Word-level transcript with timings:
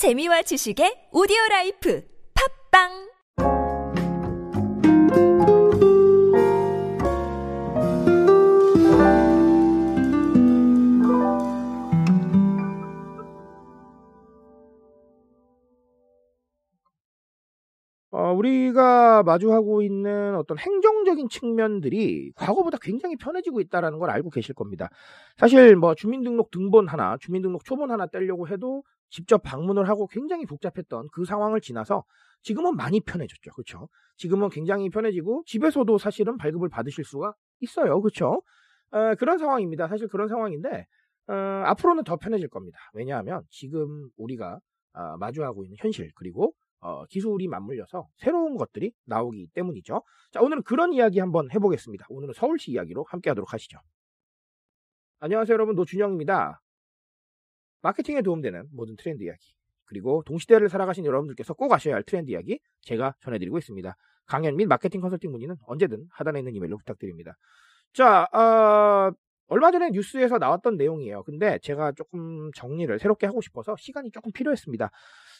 재미와 0.00 0.40
지식의 0.40 1.12
오디오 1.12 1.36
라이프 1.50 2.02
팝빵 2.72 2.88
어, 18.12 18.32
우리가 18.32 19.22
마주하고 19.22 19.82
있는 19.82 20.34
어떤 20.36 20.56
행정적인 20.56 21.28
측면들이 21.28 22.32
과거보다 22.36 22.78
굉장히 22.80 23.16
편해지고 23.16 23.60
있다는 23.60 23.98
걸 23.98 24.08
알고 24.08 24.30
계실 24.30 24.54
겁니다. 24.54 24.88
사실 25.36 25.76
뭐 25.76 25.94
주민등록 25.94 26.50
등본 26.50 26.88
하나, 26.88 27.18
주민등록 27.20 27.66
초본 27.66 27.90
하나 27.90 28.06
떼려고 28.06 28.48
해도 28.48 28.82
직접 29.10 29.42
방문을 29.42 29.88
하고 29.88 30.06
굉장히 30.06 30.46
복잡했던 30.46 31.08
그 31.12 31.24
상황을 31.24 31.60
지나서 31.60 32.04
지금은 32.42 32.76
많이 32.76 33.00
편해졌죠. 33.00 33.50
그렇죠? 33.52 33.88
지금은 34.16 34.48
굉장히 34.48 34.88
편해지고 34.88 35.42
집에서도 35.46 35.98
사실은 35.98 36.36
발급을 36.36 36.68
받으실 36.68 37.04
수가 37.04 37.34
있어요. 37.60 38.00
그렇죠? 38.00 38.42
어, 38.92 39.14
그런 39.16 39.38
상황입니다. 39.38 39.88
사실 39.88 40.08
그런 40.08 40.28
상황인데 40.28 40.86
어, 41.28 41.34
앞으로는 41.66 42.04
더 42.04 42.16
편해질 42.16 42.48
겁니다. 42.48 42.78
왜냐하면 42.94 43.42
지금 43.50 44.08
우리가 44.16 44.58
어, 44.94 45.16
마주하고 45.18 45.64
있는 45.64 45.76
현실 45.78 46.10
그리고 46.14 46.54
어, 46.80 47.04
기술이 47.06 47.46
맞물려서 47.48 48.08
새로운 48.16 48.56
것들이 48.56 48.92
나오기 49.04 49.48
때문이죠. 49.54 50.02
자, 50.32 50.40
오늘은 50.40 50.62
그런 50.62 50.92
이야기 50.92 51.18
한번 51.20 51.50
해보겠습니다. 51.50 52.06
오늘은 52.08 52.34
서울시 52.34 52.72
이야기로 52.72 53.04
함께 53.08 53.30
하도록 53.30 53.52
하시죠. 53.52 53.78
안녕하세요, 55.20 55.52
여러분. 55.54 55.74
노준영입니다. 55.74 56.60
마케팅에 57.82 58.22
도움되는 58.22 58.68
모든 58.72 58.96
트렌드 58.96 59.22
이야기, 59.22 59.54
그리고 59.84 60.22
동시대를 60.26 60.68
살아가신 60.68 61.04
여러분들께서 61.04 61.54
꼭 61.54 61.72
아셔야 61.72 61.94
할 61.96 62.02
트렌드 62.04 62.30
이야기 62.30 62.60
제가 62.82 63.14
전해드리고 63.20 63.58
있습니다. 63.58 63.96
강연 64.26 64.56
및 64.56 64.66
마케팅 64.66 65.00
컨설팅 65.00 65.32
문의는 65.32 65.56
언제든 65.66 66.06
하단에 66.10 66.38
있는 66.38 66.54
이메일로 66.54 66.78
부탁드립니다. 66.78 67.36
자, 67.92 68.22
어, 68.32 69.10
얼마 69.48 69.72
전에 69.72 69.90
뉴스에서 69.90 70.38
나왔던 70.38 70.76
내용이에요. 70.76 71.24
근데 71.24 71.58
제가 71.58 71.92
조금 71.92 72.52
정리를 72.54 72.96
새롭게 73.00 73.26
하고 73.26 73.40
싶어서 73.40 73.74
시간이 73.76 74.12
조금 74.12 74.30
필요했습니다. 74.30 74.90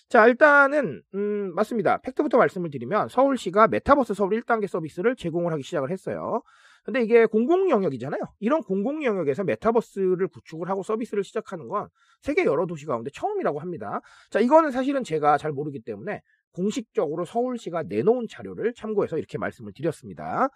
자, 0.08 0.26
일단은, 0.26 1.02
음, 1.14 1.54
맞습니다. 1.54 1.98
팩트부터 1.98 2.36
말씀을 2.36 2.70
드리면 2.72 3.08
서울시가 3.08 3.68
메타버스 3.68 4.14
서울 4.14 4.30
1단계 4.30 4.66
서비스를 4.66 5.14
제공을 5.14 5.52
하기 5.52 5.62
시작을 5.62 5.92
했어요. 5.92 6.42
근데 6.84 7.02
이게 7.02 7.26
공공 7.26 7.70
영역이잖아요. 7.70 8.20
이런 8.38 8.62
공공 8.62 9.04
영역에서 9.04 9.44
메타버스를 9.44 10.28
구축을 10.28 10.68
하고 10.68 10.82
서비스를 10.82 11.24
시작하는 11.24 11.68
건 11.68 11.88
세계 12.22 12.44
여러 12.44 12.66
도시 12.66 12.86
가운데 12.86 13.10
처음이라고 13.12 13.60
합니다. 13.60 14.00
자, 14.30 14.40
이거는 14.40 14.70
사실은 14.70 15.04
제가 15.04 15.38
잘 15.38 15.52
모르기 15.52 15.80
때문에 15.80 16.22
공식적으로 16.52 17.24
서울시가 17.24 17.84
내놓은 17.84 18.26
자료를 18.28 18.74
참고해서 18.74 19.18
이렇게 19.18 19.38
말씀을 19.38 19.72
드렸습니다. 19.74 20.48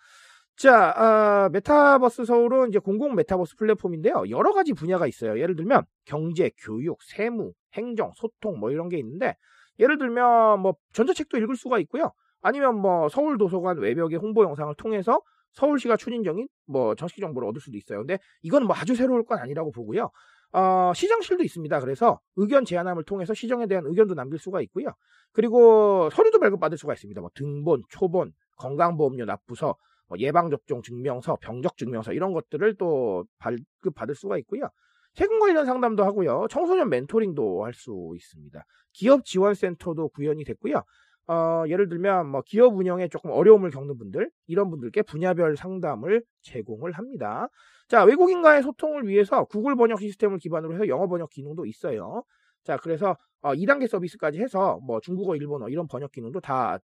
자, 0.57 0.91
어, 0.91 1.49
메타버스 1.51 2.25
서울은 2.25 2.69
이제 2.69 2.79
공공 2.79 3.17
메타버스 3.17 3.57
플랫폼인데요. 3.57 4.25
여러 4.31 4.53
가지 4.53 4.73
분야가 4.73 5.07
있어요. 5.07 5.39
예를 5.41 5.57
들면 5.57 5.85
경제, 6.05 6.51
교육, 6.59 7.03
세무, 7.03 7.53
행정, 7.75 8.13
소통 8.15 8.61
뭐 8.61 8.71
이런 8.71 8.89
게 8.89 8.97
있는데 8.99 9.37
예를 9.81 9.99
들면 9.99 10.61
뭐 10.61 10.77
전자책도 10.93 11.39
읽을 11.39 11.57
수가 11.57 11.81
있고요. 11.81 12.13
아니면 12.41 12.77
뭐 12.77 13.09
서울 13.09 13.37
도서관 13.37 13.79
외벽의 13.79 14.19
홍보 14.19 14.45
영상을 14.45 14.73
통해서 14.77 15.21
서울시가 15.55 15.97
추진적인 15.97 16.49
뭐 16.67 16.95
정식 16.95 17.21
정보를 17.21 17.49
얻을 17.49 17.61
수도 17.61 17.77
있어요. 17.77 17.99
근데 17.99 18.19
이건 18.43 18.67
뭐 18.67 18.77
아주 18.77 18.95
새로울 18.95 19.25
건 19.25 19.39
아니라고 19.39 19.73
보고요. 19.73 20.11
어, 20.53 20.93
시정실도 20.95 21.43
있습니다. 21.43 21.81
그래서 21.81 22.21
의견 22.37 22.65
제안함을 22.65 23.05
통해서 23.05 23.35
시정에 23.35 23.67
대한 23.67 23.85
의견도 23.87 24.15
남길 24.15 24.39
수가 24.39 24.61
있고요. 24.63 24.89
그리고 25.33 26.09
서류도 26.11 26.39
발급받을 26.39 26.79
수가 26.79 26.93
있습니다. 26.95 27.21
뭐 27.21 27.31
등본, 27.35 27.83
초본, 27.89 28.33
건강보험료 28.59 29.25
납부서, 29.25 29.77
뭐 30.07 30.19
예방접종 30.19 30.83
증명서, 30.83 31.39
병적 31.41 31.77
증명서 31.77 32.13
이런 32.13 32.33
것들을 32.33 32.77
또 32.77 33.25
발급받을 33.39 34.15
수가 34.15 34.39
있고요. 34.39 34.69
세금 35.15 35.39
관련 35.41 35.65
상담도 35.67 36.05
하고요. 36.05 36.47
청소년 36.51 36.89
멘토링도 36.89 37.65
할 37.65 37.73
수 37.75 38.13
있습니다. 38.17 38.65
기업 38.93 39.25
지원센터도 39.25 40.09
구현이 40.11 40.45
됐고요. 40.45 40.83
어, 41.27 41.65
예를 41.69 41.89
들면 41.89 42.29
뭐 42.29 42.43
기업 42.43 42.77
운영에 42.77 43.09
조금 43.09 43.31
어려움을 43.31 43.71
겪는 43.71 43.97
분들 43.97 44.31
이런 44.47 44.71
분들께 44.71 45.03
분야별 45.03 45.57
상담을 45.57 46.23
제공을 46.43 46.93
합니다. 46.93 47.49
자 47.89 48.05
외국인과의 48.05 48.63
소통을 48.63 49.07
위해서 49.07 49.45
구글 49.45 49.77
번역 49.77 50.01
시스템을 50.01 50.39
기반으로 50.39 50.75
해서 50.75 50.89
영어 50.89 51.07
번역 51.07 51.31
기능도 51.31 51.67
있어요. 51.67 52.25
자 52.63 52.77
그래서 52.77 53.17
어, 53.41 53.53
2단계 53.55 53.87
서비스까지 53.89 54.41
해서 54.41 54.79
뭐 54.83 55.01
중국어, 55.01 55.37
일본어 55.37 55.69
이런 55.69 55.87
번역 55.87 56.13
기능도 56.13 56.41
다 56.41 56.79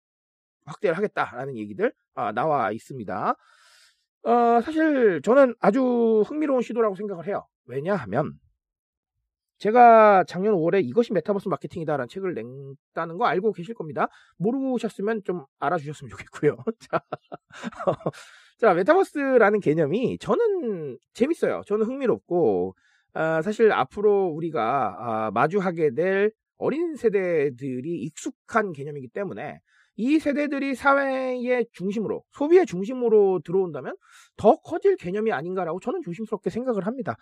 확대를 0.66 0.96
하겠다라는 0.96 1.56
얘기들 1.56 1.92
아, 2.14 2.32
나와 2.32 2.70
있습니다. 2.72 3.34
어, 4.22 4.60
사실 4.62 5.20
저는 5.22 5.54
아주 5.60 6.22
흥미로운 6.26 6.62
시도라고 6.62 6.94
생각을 6.96 7.26
해요. 7.26 7.46
왜냐하면 7.64 8.34
제가 9.60 10.24
작년 10.26 10.54
5월에 10.54 10.82
이것이 10.82 11.12
메타버스 11.12 11.48
마케팅이다라는 11.48 12.08
책을 12.08 12.34
냈다는 12.34 13.18
거 13.18 13.26
알고 13.26 13.52
계실 13.52 13.74
겁니다. 13.74 14.08
모르셨으면 14.38 15.22
좀 15.22 15.44
알아주셨으면 15.58 16.08
좋겠고요. 16.10 16.56
자, 16.90 17.02
자 18.58 18.74
메타버스라는 18.74 19.60
개념이 19.60 20.16
저는 20.18 20.98
재밌어요. 21.12 21.60
저는 21.66 21.84
흥미롭고 21.84 22.74
아, 23.12 23.42
사실 23.42 23.70
앞으로 23.70 24.28
우리가 24.28 24.96
아, 24.98 25.30
마주하게 25.32 25.94
될 25.94 26.32
어린 26.56 26.96
세대들이 26.96 28.02
익숙한 28.02 28.72
개념이기 28.72 29.08
때문에 29.08 29.60
이 29.96 30.18
세대들이 30.18 30.74
사회의 30.74 31.66
중심으로, 31.72 32.22
소비의 32.32 32.66
중심으로 32.66 33.40
들어온다면 33.44 33.96
더 34.36 34.56
커질 34.56 34.96
개념이 34.96 35.32
아닌가라고 35.32 35.80
저는 35.80 36.02
조심스럽게 36.02 36.50
생각을 36.50 36.86
합니다. 36.86 37.16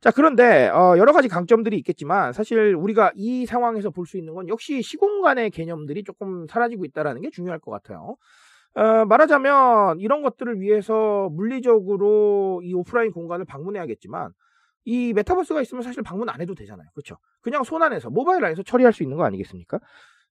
자, 0.00 0.10
그런데, 0.10 0.68
어, 0.68 0.96
여러 0.98 1.12
가지 1.12 1.28
강점들이 1.28 1.76
있겠지만, 1.78 2.32
사실 2.32 2.74
우리가 2.74 3.12
이 3.14 3.46
상황에서 3.46 3.90
볼 3.90 4.06
수 4.06 4.18
있는 4.18 4.34
건 4.34 4.48
역시 4.48 4.82
시공간의 4.82 5.50
개념들이 5.50 6.02
조금 6.04 6.46
사라지고 6.48 6.84
있다는 6.86 7.20
게 7.20 7.30
중요할 7.30 7.60
것 7.60 7.70
같아요. 7.70 8.16
어, 8.74 9.04
말하자면, 9.04 10.00
이런 10.00 10.22
것들을 10.22 10.60
위해서 10.60 11.28
물리적으로 11.32 12.60
이 12.64 12.74
오프라인 12.74 13.12
공간을 13.12 13.44
방문해야겠지만, 13.44 14.32
이 14.84 15.12
메타버스가 15.12 15.62
있으면 15.62 15.82
사실 15.82 16.02
방문 16.02 16.28
안 16.28 16.40
해도 16.40 16.54
되잖아요. 16.54 16.88
그렇죠? 16.94 17.16
그냥 17.42 17.62
손 17.64 17.82
안에서, 17.82 18.10
모바일 18.10 18.44
안에서 18.44 18.62
처리할 18.64 18.92
수 18.92 19.02
있는 19.04 19.16
거 19.18 19.24
아니겠습니까? 19.24 19.78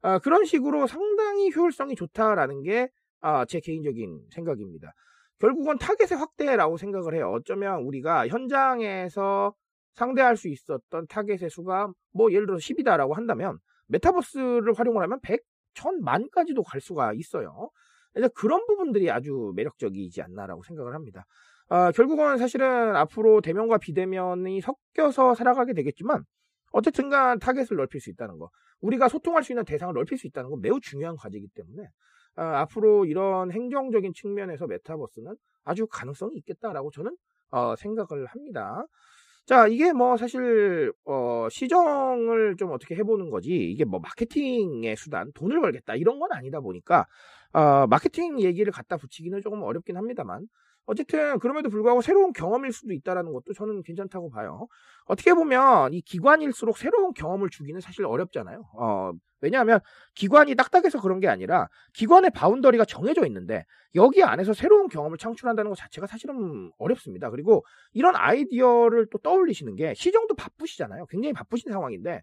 아, 0.02 0.20
그런 0.20 0.46
식으로 0.46 0.88
상당히 0.88 1.52
효율성이 1.56 1.96
좋다라는 1.96 2.64
게 2.64 2.90
아, 3.22 3.46
제 3.46 3.60
개인적인 3.60 4.28
생각입니다. 4.32 4.94
결국은 5.40 5.78
타겟의 5.78 6.20
확대라고 6.20 6.78
생각을 6.78 7.16
해요. 7.16 7.32
어쩌면 7.32 7.82
우리가 7.82 8.28
현장에서 8.28 9.54
상대할 9.96 10.38
수 10.38 10.48
있었던 10.48 11.08
타겟의 11.08 11.50
수가 11.50 11.92
뭐 12.14 12.32
예를 12.32 12.46
들어서 12.46 12.62
10이다라고 12.62 13.14
한다면 13.14 13.58
메타버스를 13.88 14.74
활용을 14.74 15.04
하면 15.04 15.20
100, 15.22 15.42
1000, 15.74 16.04
만까지도 16.04 16.64
갈 16.64 16.80
수가 16.82 17.14
있어요. 17.14 17.70
그래서 18.14 18.30
그런 18.36 18.66
부분들이 18.68 19.10
아주 19.10 19.54
매력적이지 19.56 20.22
않나라고 20.22 20.64
생각을 20.64 20.94
합니다. 20.94 21.26
아, 21.70 21.92
결국은 21.92 22.38
사실은 22.38 22.96
앞으로 22.96 23.42
대면과 23.42 23.78
비대면이 23.78 24.62
섞여서 24.62 25.36
살아가게 25.36 25.74
되겠지만 25.74 26.24
어쨌든간 26.72 27.40
타겟을 27.40 27.78
넓힐 27.78 28.02
수 28.02 28.10
있다는 28.10 28.38
거. 28.38 28.50
우리가 28.82 29.08
소통할 29.08 29.44
수 29.44 29.52
있는 29.52 29.64
대상을 29.66 29.94
넓힐 29.94 30.18
수 30.18 30.28
있다는 30.28 30.50
건 30.50 30.62
매우 30.62 30.80
중요한 30.80 31.16
과제이기 31.16 31.48
때문에 31.56 31.88
아, 32.36 32.62
앞으로 32.62 33.06
이런 33.06 33.52
행정적인 33.52 34.14
측면에서 34.14 34.68
메타버스는 34.68 35.36
아주 35.64 35.88
가능성이 35.88 36.38
있겠다라고 36.38 36.92
저는 36.92 37.16
어, 37.52 37.76
생각을 37.76 38.26
합니다. 38.28 38.86
자, 39.46 39.68
이게 39.68 39.92
뭐 39.92 40.18
사실 40.18 40.94
어, 41.06 41.48
시정을 41.50 42.56
좀 42.58 42.72
어떻게 42.72 42.96
해보는 42.96 43.30
거지 43.30 43.50
이게 43.50 43.86
뭐 43.86 44.00
마케팅의 44.00 44.96
수단, 44.96 45.32
돈을 45.34 45.60
벌겠다 45.60 45.96
이런 45.96 46.20
건 46.20 46.32
아니다 46.32 46.62
보니까 46.62 47.06
어, 47.54 47.88
마케팅 47.88 48.40
얘기를 48.40 48.72
갖다 48.72 48.98
붙이기는 48.98 49.42
조금 49.42 49.62
어렵긴 49.64 49.98
합니다만 49.98 50.48
어쨌든 50.92 51.40
그럼에도 51.40 51.70
불구하고 51.70 52.02
새로운 52.02 52.34
경험일 52.34 52.74
수도 52.74 52.92
있다라는 52.92 53.32
것도 53.32 53.54
저는 53.54 53.82
괜찮다고 53.84 54.30
봐요. 54.30 54.68
어떻게 55.06 55.34
보면 55.34 55.94
이 55.94 56.02
기관일수록 56.02 56.78
새로운 56.78 57.14
경험을 57.14 57.50
주기는 57.50 57.80
사실 57.80 58.06
어렵잖아요. 58.06 58.62
어, 58.78 59.14
왜냐하면 59.40 59.80
기관이 60.16 60.54
딱딱해서 60.56 61.02
그런 61.02 61.22
게 61.22 61.30
아니라 61.30 61.70
기관의 61.94 62.32
boundary가 62.32 62.84
정해져 62.84 63.26
있는데 63.26 63.64
여기 63.96 64.22
안에서 64.22 64.54
새로운 64.54 64.90
경험을 64.90 65.18
창출한다는 65.18 65.70
것 65.70 65.76
자체가 65.76 66.08
사실은 66.08 66.72
어렵습니다. 66.78 67.30
그리고 67.30 67.66
이런 67.94 68.16
아이디어를 68.18 69.08
또 69.12 69.18
떠올리시는 69.18 69.76
게 69.78 69.94
시정도 69.94 70.36
바쁘시잖아요. 70.36 71.06
굉장히 71.08 71.32
바쁘신 71.32 71.72
상황인데 71.72 72.22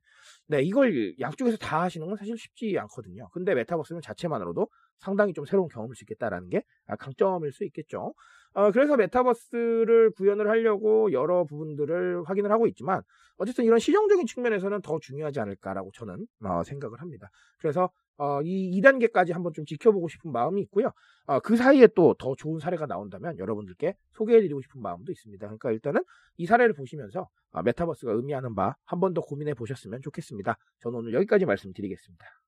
네, 0.48 0.62
이걸 0.62 1.14
양쪽에서 1.18 1.56
다 1.56 1.80
하시는 1.82 2.06
건 2.06 2.16
사실 2.16 2.36
쉽지 2.36 2.78
않거든요. 2.80 3.30
근데 3.32 3.54
메타버스는 3.54 4.02
자체만으로도 4.02 4.68
상당히 4.98 5.32
좀 5.32 5.44
새로운 5.46 5.68
경험일 5.68 5.94
수 5.94 6.04
있겠다라는 6.04 6.50
게 6.50 6.62
아, 6.86 6.96
강점일 6.96 7.52
수 7.52 7.64
있겠죠. 7.64 8.14
어, 8.54 8.72
그래서 8.72 8.96
메타버스를 8.96 10.10
구현을 10.12 10.48
하려고 10.48 11.12
여러 11.12 11.44
부분들을 11.44 12.24
확인을 12.24 12.50
하고 12.50 12.66
있지만 12.66 13.02
어쨌든 13.36 13.64
이런 13.64 13.78
시정적인 13.78 14.26
측면에서는 14.26 14.82
더 14.82 14.98
중요하지 15.00 15.38
않을까라고 15.40 15.90
저는 15.94 16.26
어, 16.44 16.62
생각을 16.64 17.00
합니다. 17.00 17.28
그래서 17.58 17.90
어, 18.16 18.42
이 18.42 18.80
2단계까지 18.80 19.32
한번 19.32 19.52
좀 19.52 19.64
지켜보고 19.64 20.08
싶은 20.08 20.32
마음이 20.32 20.60
있고요. 20.62 20.90
어, 21.26 21.38
그 21.40 21.56
사이에 21.56 21.86
또 21.94 22.14
더 22.18 22.34
좋은 22.34 22.58
사례가 22.58 22.86
나온다면 22.86 23.38
여러분들께 23.38 23.94
소개해드리고 24.12 24.60
싶은 24.62 24.82
마음도 24.82 25.12
있습니다. 25.12 25.46
그러니까 25.46 25.70
일단은 25.70 26.02
이 26.36 26.46
사례를 26.46 26.74
보시면서 26.74 27.28
어, 27.52 27.62
메타버스가 27.62 28.12
의미하는 28.12 28.54
바 28.56 28.74
한 28.86 28.98
번 29.00 29.14
더 29.14 29.20
고민해 29.20 29.54
보셨으면 29.54 30.00
좋겠습니다. 30.02 30.56
저는 30.80 30.98
오늘 30.98 31.14
여기까지 31.14 31.46
말씀드리겠습니다. 31.46 32.47